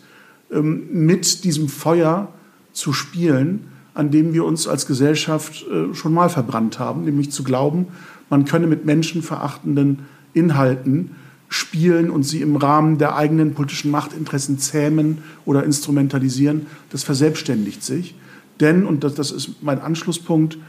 [0.52, 2.30] ähm, mit diesem Feuer
[2.72, 7.44] zu spielen, an dem wir uns als Gesellschaft äh, schon mal verbrannt haben, nämlich zu
[7.44, 7.88] glauben,
[8.30, 10.00] man könne mit menschenverachtenden
[10.34, 11.12] Inhalten
[11.50, 16.68] spielen und sie im Rahmen der eigenen politischen Machtinteressen zähmen oder instrumentalisieren.
[16.92, 18.14] Das verselbstständigt sich.
[18.60, 20.60] Denn, und das, das ist mein Anschlusspunkt,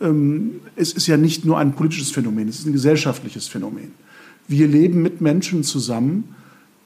[0.00, 3.92] ähm, es ist ja nicht nur ein politisches Phänomen, es ist ein gesellschaftliches Phänomen.
[4.46, 6.34] Wir leben mit Menschen zusammen,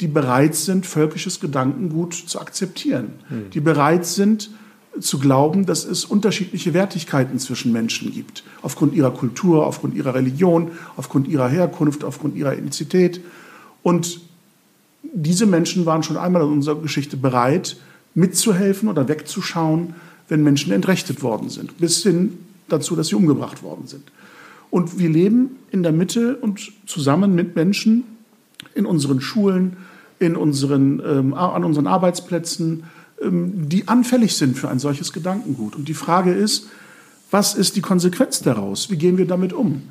[0.01, 3.51] die bereit sind, völkisches Gedankengut zu akzeptieren, mhm.
[3.51, 4.51] die bereit sind,
[5.01, 10.73] zu glauben, dass es unterschiedliche Wertigkeiten zwischen Menschen gibt, aufgrund ihrer Kultur, aufgrund ihrer Religion,
[10.97, 13.21] aufgrund ihrer Herkunft, aufgrund ihrer Ethnizität.
[13.83, 14.21] Und
[15.03, 17.77] diese Menschen waren schon einmal in unserer Geschichte bereit,
[18.15, 19.95] mitzuhelfen oder wegzuschauen,
[20.29, 24.05] wenn Menschen entrechtet worden sind, bis hin dazu, dass sie umgebracht worden sind.
[24.71, 28.05] Und wir leben in der Mitte und zusammen mit Menschen
[28.75, 29.77] in unseren Schulen,
[30.19, 32.85] in unseren, ähm, an unseren Arbeitsplätzen,
[33.31, 35.77] die anfällig sind für ein solches Gedankengut.
[35.77, 36.69] Und die Frage ist,
[37.31, 38.91] was ist die Konsequenz daraus?
[38.91, 39.83] Wie gehen wir damit um?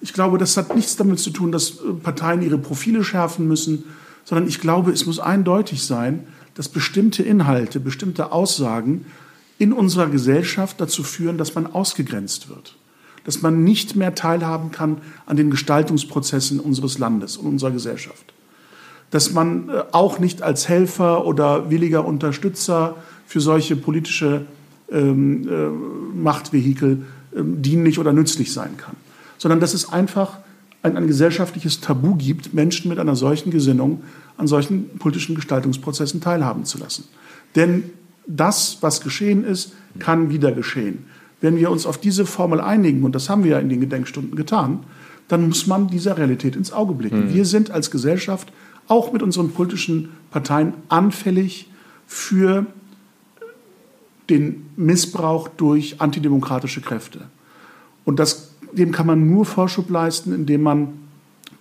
[0.00, 3.84] Ich glaube, das hat nichts damit zu tun, dass äh, Parteien ihre Profile schärfen müssen,
[4.24, 9.06] sondern ich glaube, es muss eindeutig sein, dass bestimmte Inhalte, bestimmte Aussagen
[9.58, 12.76] in unserer Gesellschaft dazu führen, dass man ausgegrenzt wird,
[13.24, 18.32] dass man nicht mehr teilhaben kann an den Gestaltungsprozessen unseres Landes und unserer Gesellschaft
[19.10, 22.96] dass man äh, auch nicht als Helfer oder williger Unterstützer
[23.26, 24.46] für solche politische
[24.90, 27.04] ähm, äh, Machtvehikel
[27.36, 28.96] ähm, dienlich oder nützlich sein kann,
[29.38, 30.38] sondern dass es einfach
[30.82, 34.02] ein, ein, gesellschaftliches Tabu gibt, Menschen mit einer solchen Gesinnung
[34.36, 37.04] an solchen politischen Gestaltungsprozessen teilhaben zu lassen.
[37.54, 37.84] Denn
[38.26, 41.04] das, was geschehen ist, kann wieder geschehen.
[41.40, 44.36] Wenn wir uns auf diese Formel einigen, und das haben wir ja in den Gedenkstunden
[44.36, 44.80] getan,
[45.28, 47.26] dann muss man dieser Realität ins Auge blicken.
[47.26, 47.34] Mhm.
[47.34, 48.52] Wir sind als Gesellschaft
[48.90, 51.70] auch mit unseren politischen Parteien anfällig
[52.06, 52.66] für
[54.28, 57.22] den Missbrauch durch antidemokratische Kräfte.
[58.04, 60.88] Und das, dem kann man nur Vorschub leisten, indem man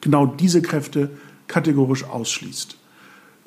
[0.01, 1.11] genau diese Kräfte
[1.47, 2.77] kategorisch ausschließt.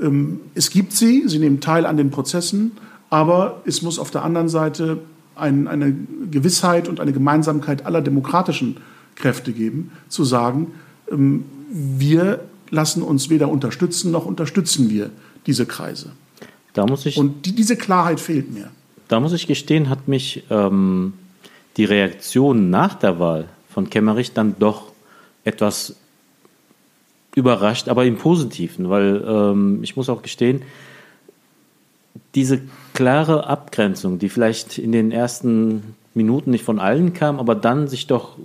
[0.01, 2.73] Ähm, es gibt sie, sie nehmen teil an den Prozessen,
[3.11, 4.99] aber es muss auf der anderen Seite
[5.35, 5.95] ein, eine
[6.31, 8.77] Gewissheit und eine Gemeinsamkeit aller demokratischen
[9.17, 10.69] Kräfte geben, zu sagen,
[11.11, 12.41] ähm, wir
[12.73, 15.11] lassen uns weder unterstützen noch unterstützen wir
[15.47, 16.13] diese Kreise.
[16.73, 18.71] Da muss ich, Und die, diese Klarheit fehlt mir.
[19.09, 21.13] Da muss ich gestehen, hat mich ähm,
[21.77, 24.91] die Reaktion nach der Wahl von Kemmerich dann doch
[25.45, 25.97] etwas
[27.35, 30.63] überrascht, aber im Positiven, weil ähm, ich muss auch gestehen,
[32.35, 32.63] diese
[32.95, 38.07] klare Abgrenzung, die vielleicht in den ersten Minuten nicht von allen kam, aber dann sich
[38.07, 38.39] doch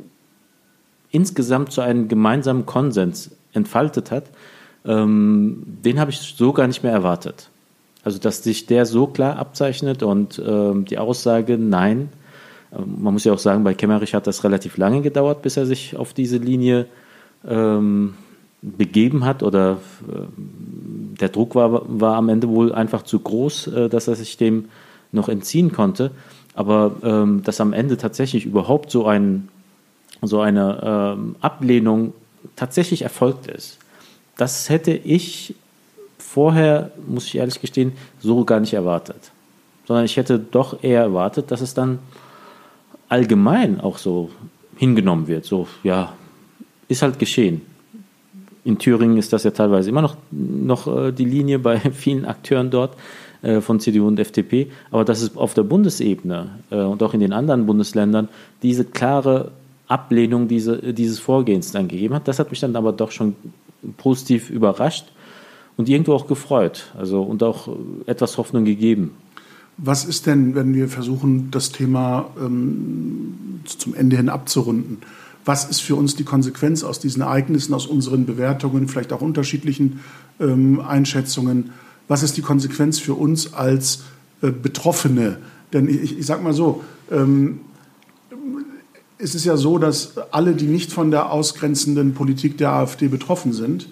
[1.11, 4.25] insgesamt zu einem gemeinsamen Konsens entfaltet hat,
[4.85, 7.49] ähm, den habe ich so gar nicht mehr erwartet.
[8.03, 12.09] Also, dass sich der so klar abzeichnet und ähm, die Aussage, nein,
[12.71, 15.65] ähm, man muss ja auch sagen, bei Kemmerich hat das relativ lange gedauert, bis er
[15.65, 16.85] sich auf diese Linie
[17.45, 18.13] ähm,
[18.61, 20.21] begeben hat oder äh,
[21.19, 24.65] der Druck war, war am Ende wohl einfach zu groß, äh, dass er sich dem
[25.11, 26.11] noch entziehen konnte.
[26.53, 29.49] Aber ähm, dass am Ende tatsächlich überhaupt so, ein,
[30.21, 32.13] so eine ähm, Ablehnung
[32.55, 33.77] tatsächlich erfolgt ist.
[34.38, 35.55] Das hätte ich
[36.17, 39.31] vorher, muss ich ehrlich gestehen, so gar nicht erwartet.
[39.86, 41.99] Sondern ich hätte doch eher erwartet, dass es dann
[43.10, 44.29] allgemein auch so
[44.75, 45.45] hingenommen wird.
[45.45, 46.13] So, ja,
[46.88, 47.62] ist halt geschehen.
[48.63, 52.69] In Thüringen ist das ja teilweise immer noch, noch äh, die Linie bei vielen Akteuren
[52.69, 52.97] dort
[53.41, 54.71] äh, von CDU und FDP.
[54.91, 58.27] Aber dass es auf der Bundesebene äh, und auch in den anderen Bundesländern
[58.62, 59.51] diese klare
[59.88, 62.28] Ablehnung diese, dieses Vorgehens dann gegeben hat.
[62.28, 63.36] Das hat mich dann aber doch schon
[63.97, 65.06] positiv überrascht
[65.78, 66.91] und irgendwo auch gefreut.
[66.97, 67.69] Also und auch
[68.06, 69.12] etwas Hoffnung gegeben.
[69.78, 74.97] Was ist denn, wenn wir versuchen, das Thema ähm, zum Ende hin abzurunden?
[75.45, 80.02] Was ist für uns die Konsequenz aus diesen Ereignissen, aus unseren Bewertungen, vielleicht auch unterschiedlichen
[80.39, 81.69] ähm, Einschätzungen?
[82.08, 84.04] Was ist die Konsequenz für uns als
[84.41, 85.38] äh, Betroffene?
[85.73, 87.62] Denn ich, ich sage mal so, ähm,
[89.19, 93.53] es ist ja so, dass alle, die nicht von der ausgrenzenden Politik der AfD betroffen
[93.53, 93.88] sind,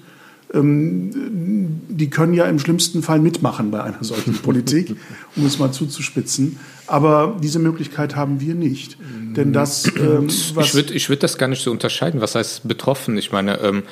[0.54, 4.96] ähm, die können ja im schlimmsten Fall mitmachen bei einer solchen Politik,
[5.36, 6.60] um es mal zuzuspitzen.
[6.88, 8.98] Aber diese Möglichkeit haben wir nicht.
[9.36, 12.22] Denn das, ähm, was ich würde ich würd das gar nicht so unterscheiden.
[12.22, 13.18] Was heißt betroffen?
[13.18, 13.84] Ich meine, ähm,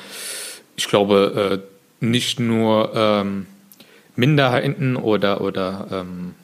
[0.76, 3.48] ich glaube, äh, nicht nur ähm,
[4.16, 6.43] Minderheiten oder, oder ähm, äh,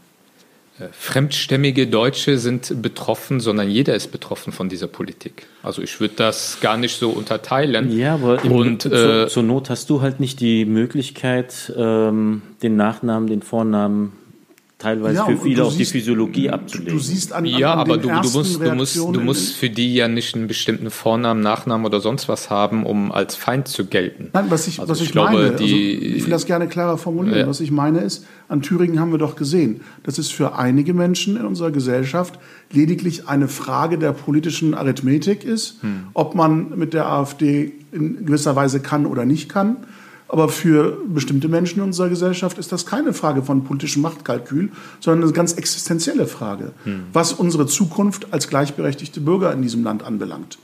[0.91, 5.47] fremdstämmige Deutsche sind betroffen, sondern jeder ist betroffen von dieser Politik.
[5.63, 7.95] Also ich würde das gar nicht so unterteilen.
[7.97, 12.41] Ja, aber im, und zur, äh, zur Not hast du halt nicht die Möglichkeit, ähm,
[12.63, 14.13] den Nachnamen, den Vornamen
[14.79, 16.93] teilweise Ja, für viele auch die siehst- Physiologie abzulegen.
[16.93, 19.69] Du siehst an, ja, an, aber den du, du musst, du musst, du musst für
[19.69, 23.85] die ja nicht einen bestimmten Vornamen, Nachnamen oder sonst was haben, um als Feind zu
[23.85, 24.29] gelten.
[24.33, 25.63] Nein, was ich, Also was ich ich, glaube, meine, die-
[26.01, 27.39] also ich will das gerne klarer formulieren.
[27.39, 27.47] Ja.
[27.47, 31.35] Was ich meine ist, an Thüringen haben wir doch gesehen, dass es für einige Menschen
[31.35, 32.39] in unserer Gesellschaft
[32.71, 36.03] lediglich eine Frage der politischen Arithmetik ist, Hm.
[36.13, 39.75] ob man mit der AfD in gewisser Weise kann oder nicht kann.
[40.31, 45.23] Aber für bestimmte Menschen in unserer Gesellschaft ist das keine Frage von politischem Machtkalkül, sondern
[45.23, 47.05] eine ganz existenzielle Frage, Hm.
[47.13, 50.59] was unsere Zukunft als gleichberechtigte Bürger in diesem Land anbelangt.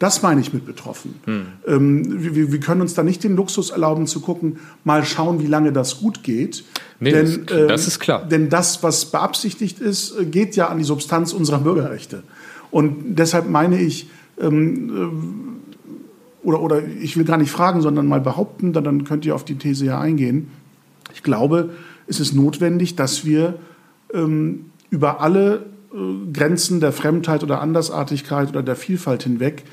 [0.00, 1.14] Das meine ich mit betroffen.
[1.26, 1.46] Hm.
[1.68, 5.46] Ähm, wir, wir können uns da nicht den Luxus erlauben zu gucken, mal schauen, wie
[5.46, 6.64] lange das gut geht.
[6.98, 8.24] Nee, das- das ist klar.
[8.28, 12.24] Denn das, was beabsichtigt ist, äh, geht ja an die Substanz unserer Bürgerrechte.
[12.72, 14.08] Und deshalb meine ich,
[14.40, 15.63] ähm, äh,
[16.44, 19.44] oder, oder ich will gar nicht fragen, sondern mal behaupten, dann, dann könnt ihr auf
[19.44, 20.48] die These ja eingehen.
[21.12, 21.70] Ich glaube,
[22.06, 23.58] es ist notwendig, dass wir
[24.12, 29.64] ähm, über alle äh, Grenzen der Fremdheit oder Andersartigkeit oder der Vielfalt hinweg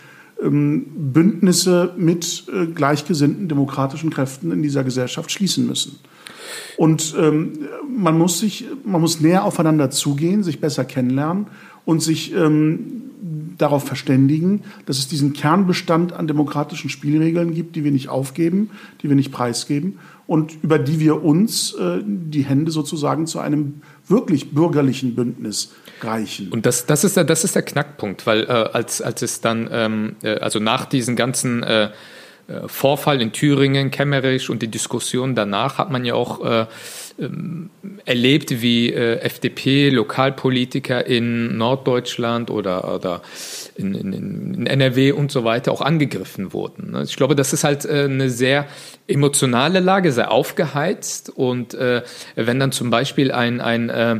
[0.41, 5.99] ähm, Bündnisse mit äh, gleichgesinnten demokratischen Kräften in dieser Gesellschaft schließen müssen.
[6.77, 7.53] Und ähm,
[7.87, 11.47] man muss sich, man muss näher aufeinander zugehen, sich besser kennenlernen
[11.85, 13.10] und sich ähm,
[13.57, 18.69] darauf verständigen, dass es diesen Kernbestand an demokratischen Spielregeln gibt, die wir nicht aufgeben,
[19.01, 23.81] die wir nicht preisgeben und über die wir uns äh, die Hände sozusagen zu einem
[24.07, 26.49] wirklich bürgerlichen Bündnis reichen.
[26.51, 29.69] Und das, das, ist, der, das ist der Knackpunkt, weil äh, als, als es dann,
[29.71, 31.89] ähm, äh, also nach diesen ganzen äh,
[32.67, 36.65] Vorfall in Thüringen, Kemmerich und die Diskussion danach hat man ja auch äh,
[37.19, 37.69] ähm,
[38.05, 43.21] erlebt, wie äh, FDP-Lokalpolitiker in Norddeutschland oder, oder
[43.75, 44.13] in, in,
[44.53, 46.91] in NRW und so weiter auch angegriffen wurden.
[46.91, 47.03] ne?
[47.03, 48.67] Ich glaube, das ist halt äh, eine sehr
[49.07, 51.29] emotionale Lage, sehr aufgeheizt.
[51.29, 52.01] Und äh,
[52.35, 54.19] wenn dann zum Beispiel ein, ein äh,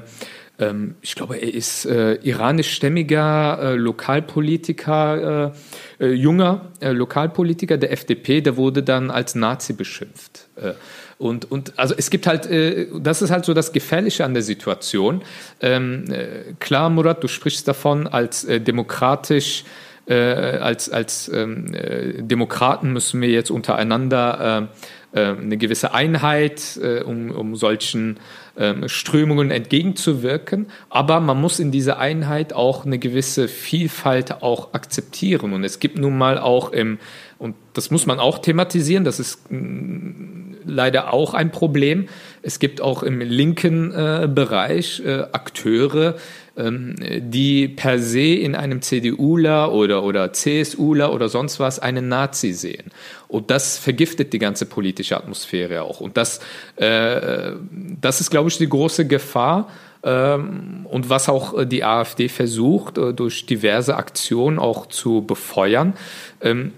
[0.62, 5.52] ähm, ich glaube, er ist äh, iranischstämmiger äh, Lokalpolitiker,
[6.00, 10.48] äh, äh, junger äh, Lokalpolitiker der FDP, der wurde dann als Nazi beschimpft.
[10.56, 10.74] Äh,
[11.18, 14.44] und, und also es gibt halt, äh, das ist halt so das Gefährliche an der
[14.44, 15.24] Situation.
[15.60, 19.66] Ähm, äh, klar, Murat, du sprichst davon, als äh, demokratisch
[20.08, 24.68] als, als ähm, äh, Demokraten müssen wir jetzt untereinander
[25.14, 28.20] eine gewisse Einheit, um, um solchen
[28.88, 30.68] Strömungen entgegenzuwirken.
[30.90, 35.54] Aber man muss in dieser Einheit auch eine gewisse Vielfalt auch akzeptieren.
[35.54, 37.00] Und es gibt nun mal auch im,
[37.38, 42.08] und das muss man auch thematisieren, das ist mh, leider auch ein Problem.
[42.42, 46.16] Es gibt auch im linken äh, Bereich äh, Akteure, ähm,
[46.70, 52.92] die per se in einem CDUler oder, oder CSUler oder sonst was einen Nazi sehen.
[53.28, 56.02] Und das vergiftet die ganze politische Atmosphäre auch.
[56.02, 56.40] Und das,
[56.76, 57.54] äh,
[58.02, 59.70] das ist, glaube ich, die große Gefahr.
[60.04, 65.94] Ähm, und was auch die AfD versucht, äh, durch diverse Aktionen auch zu befeuern.
[66.42, 66.74] Ähm,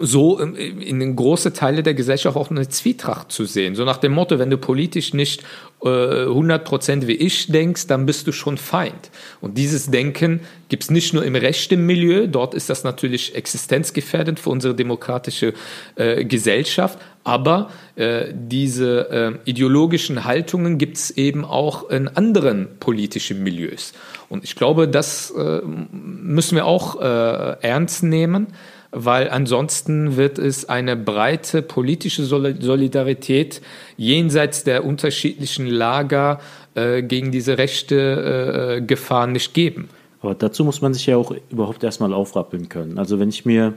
[0.00, 3.74] so ähm, in den große Teile der Gesellschaft auch eine Zwietracht zu sehen.
[3.74, 5.42] So nach dem Motto, wenn du politisch nicht
[5.82, 9.10] äh, 100% wie ich denkst, dann bist du schon Feind.
[9.40, 14.40] Und dieses Denken gibt es nicht nur im rechten Milieu, dort ist das natürlich existenzgefährdend
[14.40, 15.54] für unsere demokratische
[15.96, 23.42] äh, Gesellschaft, aber äh, diese äh, ideologischen Haltungen gibt es eben auch in anderen politischen
[23.42, 23.92] Milieus.
[24.28, 28.48] Und ich glaube, das äh, müssen wir auch äh, ernst nehmen
[28.94, 33.60] weil ansonsten wird es eine breite politische Solidarität
[33.96, 36.40] jenseits der unterschiedlichen Lager
[36.74, 39.88] äh, gegen diese rechte äh, Gefahr nicht geben.
[40.22, 42.98] Aber dazu muss man sich ja auch überhaupt erstmal aufrappeln können.
[42.98, 43.74] Also wenn ich mir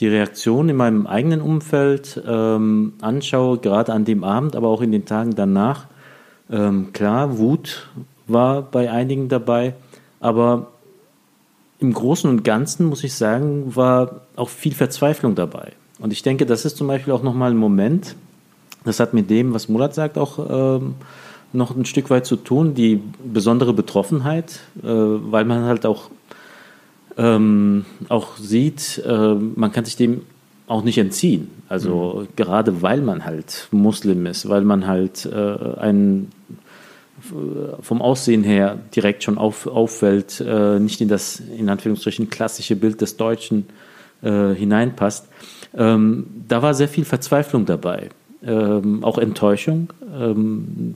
[0.00, 4.92] die Reaktion in meinem eigenen Umfeld ähm, anschaue, gerade an dem Abend, aber auch in
[4.92, 5.86] den Tagen danach,
[6.50, 7.88] ähm, klar, Wut
[8.26, 9.74] war bei einigen dabei,
[10.20, 10.71] aber
[11.82, 15.72] im Großen und Ganzen, muss ich sagen, war auch viel Verzweiflung dabei.
[15.98, 18.16] Und ich denke, das ist zum Beispiel auch nochmal ein Moment,
[18.84, 20.94] das hat mit dem, was Murat sagt, auch ähm,
[21.52, 26.10] noch ein Stück weit zu tun, die besondere Betroffenheit, äh, weil man halt auch,
[27.16, 30.22] ähm, auch sieht, äh, man kann sich dem
[30.66, 31.50] auch nicht entziehen.
[31.68, 32.28] Also mhm.
[32.36, 36.28] gerade weil man halt Muslim ist, weil man halt äh, ein
[37.80, 43.00] vom Aussehen her direkt schon auf, auffällt, äh, nicht in das in Anführungsstrichen klassische Bild
[43.00, 43.66] des Deutschen
[44.22, 45.28] äh, hineinpasst.
[45.74, 48.08] Ähm, da war sehr viel Verzweiflung dabei,
[48.44, 50.94] ähm, auch Enttäuschung ähm,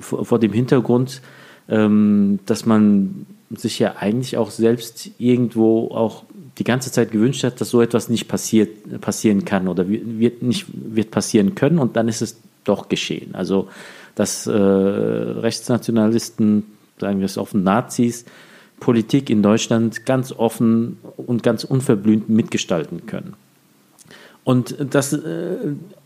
[0.00, 1.22] vor, vor, dem Hintergrund,
[1.68, 6.24] ähm, dass man sich ja eigentlich auch selbst irgendwo auch
[6.58, 10.66] die ganze Zeit gewünscht hat, dass so etwas nicht passiert, passieren kann oder wird nicht
[10.72, 13.34] wird passieren können und dann ist es doch geschehen.
[13.34, 13.68] Also
[14.20, 16.64] dass äh, Rechtsnationalisten,
[16.98, 18.26] sagen wir es offen, Nazis,
[18.78, 23.32] Politik in Deutschland ganz offen und ganz unverblümt mitgestalten können.
[24.44, 25.56] Und das, äh,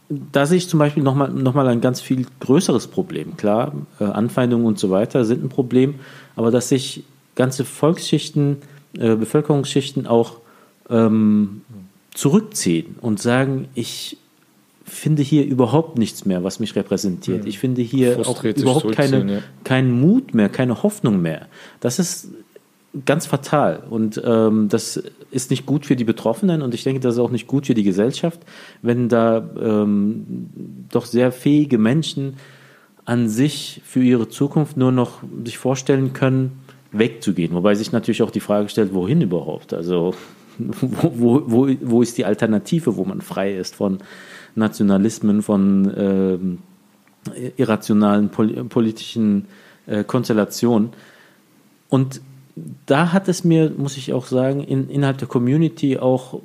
[0.09, 3.37] da sehe ich zum Beispiel nochmal noch mal ein ganz viel größeres Problem.
[3.37, 5.97] Klar, äh, Anfeindungen und so weiter sind ein Problem,
[6.37, 7.03] aber dass sich
[7.35, 8.59] ganze Volksschichten,
[8.97, 10.37] äh, Bevölkerungsschichten auch
[10.89, 11.63] ähm,
[12.15, 14.19] zurückziehen und sagen, ich
[14.85, 17.43] finde hier überhaupt nichts mehr, was mich repräsentiert.
[17.43, 17.49] Mhm.
[17.49, 19.39] Ich finde hier auch überhaupt keine, ja.
[19.65, 21.49] keinen Mut mehr, keine Hoffnung mehr.
[21.81, 22.29] Das ist
[23.05, 27.15] ganz fatal und ähm, das ist nicht gut für die Betroffenen und ich denke, das
[27.15, 28.41] ist auch nicht gut für die Gesellschaft,
[28.83, 30.49] wenn da ähm,
[30.91, 32.35] doch sehr fähige Menschen
[33.05, 36.61] an sich für ihre Zukunft nur noch sich vorstellen können,
[36.93, 37.53] wegzugehen.
[37.55, 39.75] Wobei sich natürlich auch die Frage stellt, wohin überhaupt?
[39.75, 40.15] Also
[40.59, 43.99] wo, wo, wo, wo ist die Alternative, wo man frei ist von
[44.55, 46.59] Nationalismen, von ähm,
[47.57, 49.47] irrationalen pol politischen
[49.87, 50.91] äh, Konstellationen?
[51.89, 52.21] Und
[52.87, 56.41] da hat es mir, muss ich auch sagen, in, innerhalb der Community auch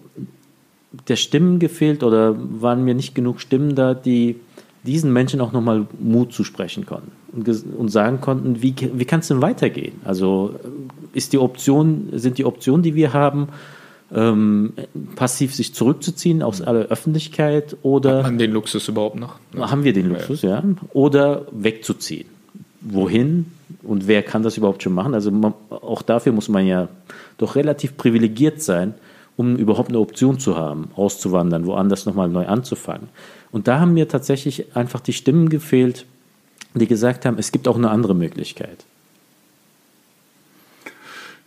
[1.07, 4.38] der Stimmen gefehlt oder waren mir nicht genug Stimmen da, die
[4.84, 9.28] diesen Menschen auch nochmal Mut zusprechen konnten und, und sagen konnten, wie, wie kann es
[9.28, 9.93] denn weitergehen?
[10.03, 10.55] Also
[11.14, 13.49] ist die Option, sind die Optionen, die wir haben,
[14.14, 14.74] ähm,
[15.16, 18.18] passiv sich zurückzuziehen aus aller Öffentlichkeit oder.
[18.18, 19.36] Hat man den Luxus überhaupt noch?
[19.57, 20.49] Haben wir den Luxus, ja.
[20.49, 20.64] ja.
[20.93, 22.28] Oder wegzuziehen.
[22.82, 23.51] Wohin?
[23.84, 25.14] Und wer kann das überhaupt schon machen?
[25.14, 26.88] Also man, auch dafür muss man ja
[27.38, 28.93] doch relativ privilegiert sein,
[29.38, 33.10] um überhaupt eine Option zu haben, auszuwandern, woanders nochmal neu anzufangen.
[33.51, 36.05] Und da haben mir tatsächlich einfach die Stimmen gefehlt,
[36.74, 38.86] die gesagt haben, es gibt auch eine andere Möglichkeit.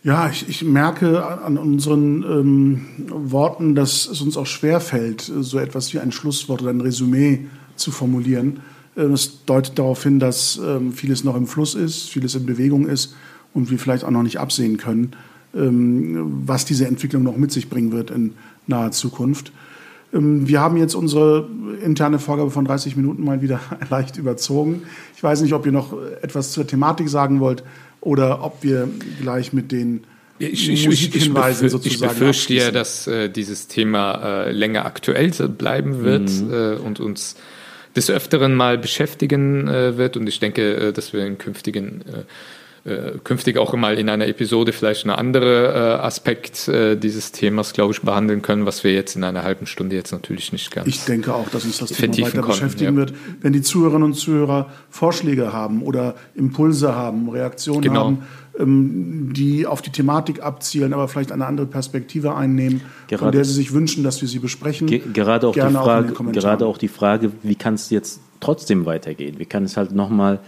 [0.03, 5.93] Ja, ich, ich merke an unseren ähm, Worten, dass es uns auch schwerfällt, so etwas
[5.93, 7.45] wie ein Schlusswort oder ein Resümee
[7.77, 8.59] zu formulieren.
[8.97, 12.85] Ähm, es deutet darauf hin, dass ähm, vieles noch im Fluss ist, vieles in Bewegung
[12.85, 13.15] ist
[13.53, 15.11] und wir vielleicht auch noch nicht absehen können,
[15.55, 18.33] ähm, was diese Entwicklung noch mit sich bringen wird in
[18.67, 19.53] naher Zukunft.
[20.13, 21.47] Ähm, wir haben jetzt unsere
[21.83, 23.59] interne Vorgabe von 30 Minuten mal wieder
[23.89, 24.83] leicht überzogen.
[25.15, 27.63] Ich weiß nicht, ob ihr noch etwas zur Thematik sagen wollt
[28.01, 28.87] oder ob wir
[29.21, 30.05] gleich mit den
[30.39, 35.29] ich, ich, ich, ich, befür, ich befürchte ja, dass äh, dieses Thema äh, länger aktuell
[35.29, 36.51] bleiben wird mhm.
[36.51, 37.35] äh, und uns
[37.95, 40.17] des Öfteren mal beschäftigen äh, wird.
[40.17, 42.03] Und ich denke, äh, dass wir in künftigen
[42.85, 47.71] äh, künftig auch mal in einer Episode vielleicht eine andere äh, Aspekt äh, dieses Themas,
[47.71, 50.87] glaube ich, behandeln können, was wir jetzt in einer halben Stunde jetzt natürlich nicht ganz.
[50.87, 52.97] Ich denke auch, dass uns das Thema weiter konnten, beschäftigen ja.
[52.97, 53.13] wird.
[53.39, 58.03] Wenn die Zuhörerinnen und Zuhörer Vorschläge haben oder Impulse haben, Reaktionen genau.
[58.03, 58.23] haben,
[58.59, 63.45] ähm, die auf die Thematik abzielen, aber vielleicht eine andere Perspektive einnehmen, gerade, von der
[63.45, 64.87] Sie sich wünschen, dass wir sie besprechen.
[64.87, 68.85] Ge gerade, auch die Frage, auch gerade auch die Frage, wie kann es jetzt trotzdem
[68.85, 69.39] weitergehen?
[69.39, 70.39] Wie kann es halt nochmal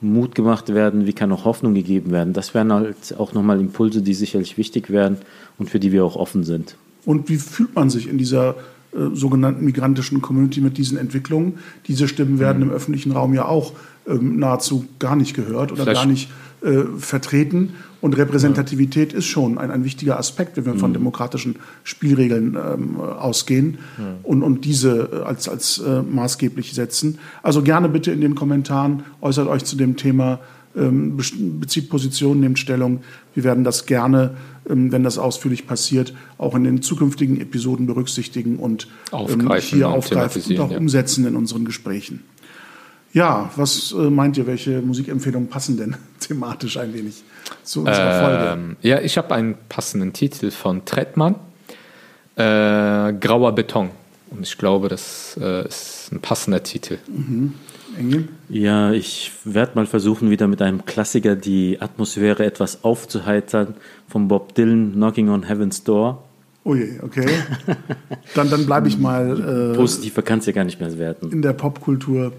[0.00, 2.32] Mut gemacht werden, wie kann auch Hoffnung gegeben werden.
[2.32, 5.18] Das wären halt auch nochmal Impulse, die sicherlich wichtig wären
[5.58, 6.76] und für die wir auch offen sind.
[7.04, 8.56] Und wie fühlt man sich in dieser
[8.92, 11.58] äh, sogenannten migrantischen Community mit diesen Entwicklungen?
[11.86, 12.70] Diese Stimmen werden mhm.
[12.70, 13.72] im öffentlichen Raum ja auch
[14.06, 16.00] ähm, nahezu gar nicht gehört oder Vielleicht.
[16.00, 16.28] gar nicht
[16.62, 17.74] äh, vertreten.
[18.00, 19.18] Und Repräsentativität ja.
[19.18, 20.78] ist schon ein, ein wichtiger Aspekt, wenn wir mhm.
[20.78, 24.16] von demokratischen Spielregeln ähm, ausgehen ja.
[24.22, 27.18] und, und diese äh, als, als äh, maßgeblich setzen.
[27.42, 30.40] Also gerne bitte in den Kommentaren äußert euch zu dem Thema,
[30.76, 33.00] ähm, bezieht Position, nehmt Stellung.
[33.34, 34.36] Wir werden das gerne,
[34.68, 40.42] ähm, wenn das ausführlich passiert, auch in den zukünftigen Episoden berücksichtigen und ähm, hier aufgreifen
[40.52, 40.78] und auch ja.
[40.78, 42.24] umsetzen in unseren Gesprächen.
[43.14, 47.24] Ja, was äh, meint ihr, welche Musikempfehlungen passen denn thematisch ein wenig
[47.62, 48.76] zu unserer Folge?
[48.82, 51.36] ja, ich habe einen passenden Titel von Trettmann,
[52.36, 53.90] äh, Grauer Beton.
[54.30, 56.98] Und ich glaube, das äh, ist ein passender Titel.
[57.06, 57.54] Mhm.
[57.96, 58.28] Engel?
[58.48, 63.74] Ja, ich werde mal versuchen, wieder mit einem Klassiker die Atmosphäre etwas aufzuheitern.
[64.08, 66.22] Von Bob Dylan, Knocking on Heaven's Door.
[66.64, 67.28] Ui, okay.
[68.34, 69.70] Dann, dann bleibe ich mal.
[69.72, 71.30] Äh, Positiver kann es ja gar nicht mehr werten.
[71.30, 72.32] In der Popkultur.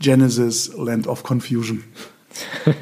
[0.00, 1.82] Genesis Land of Confusion.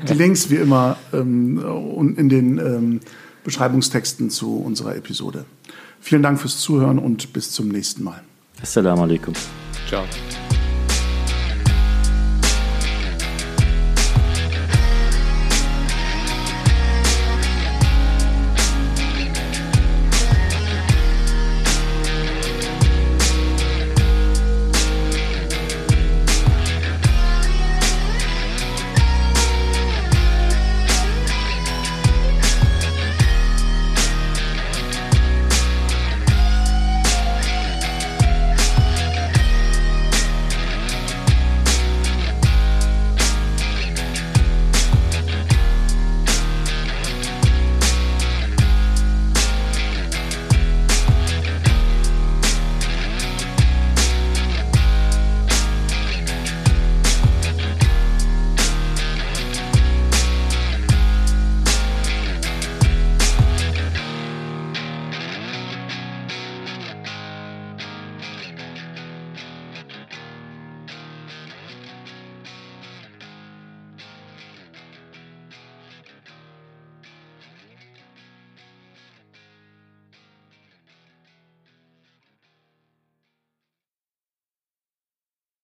[0.09, 3.01] Die Links wie immer ähm, in den ähm,
[3.45, 5.45] Beschreibungstexten zu unserer Episode.
[6.01, 8.23] Vielen Dank fürs Zuhören und bis zum nächsten Mal.
[8.63, 9.35] Assalamu alaikum.
[9.89, 10.05] Ciao.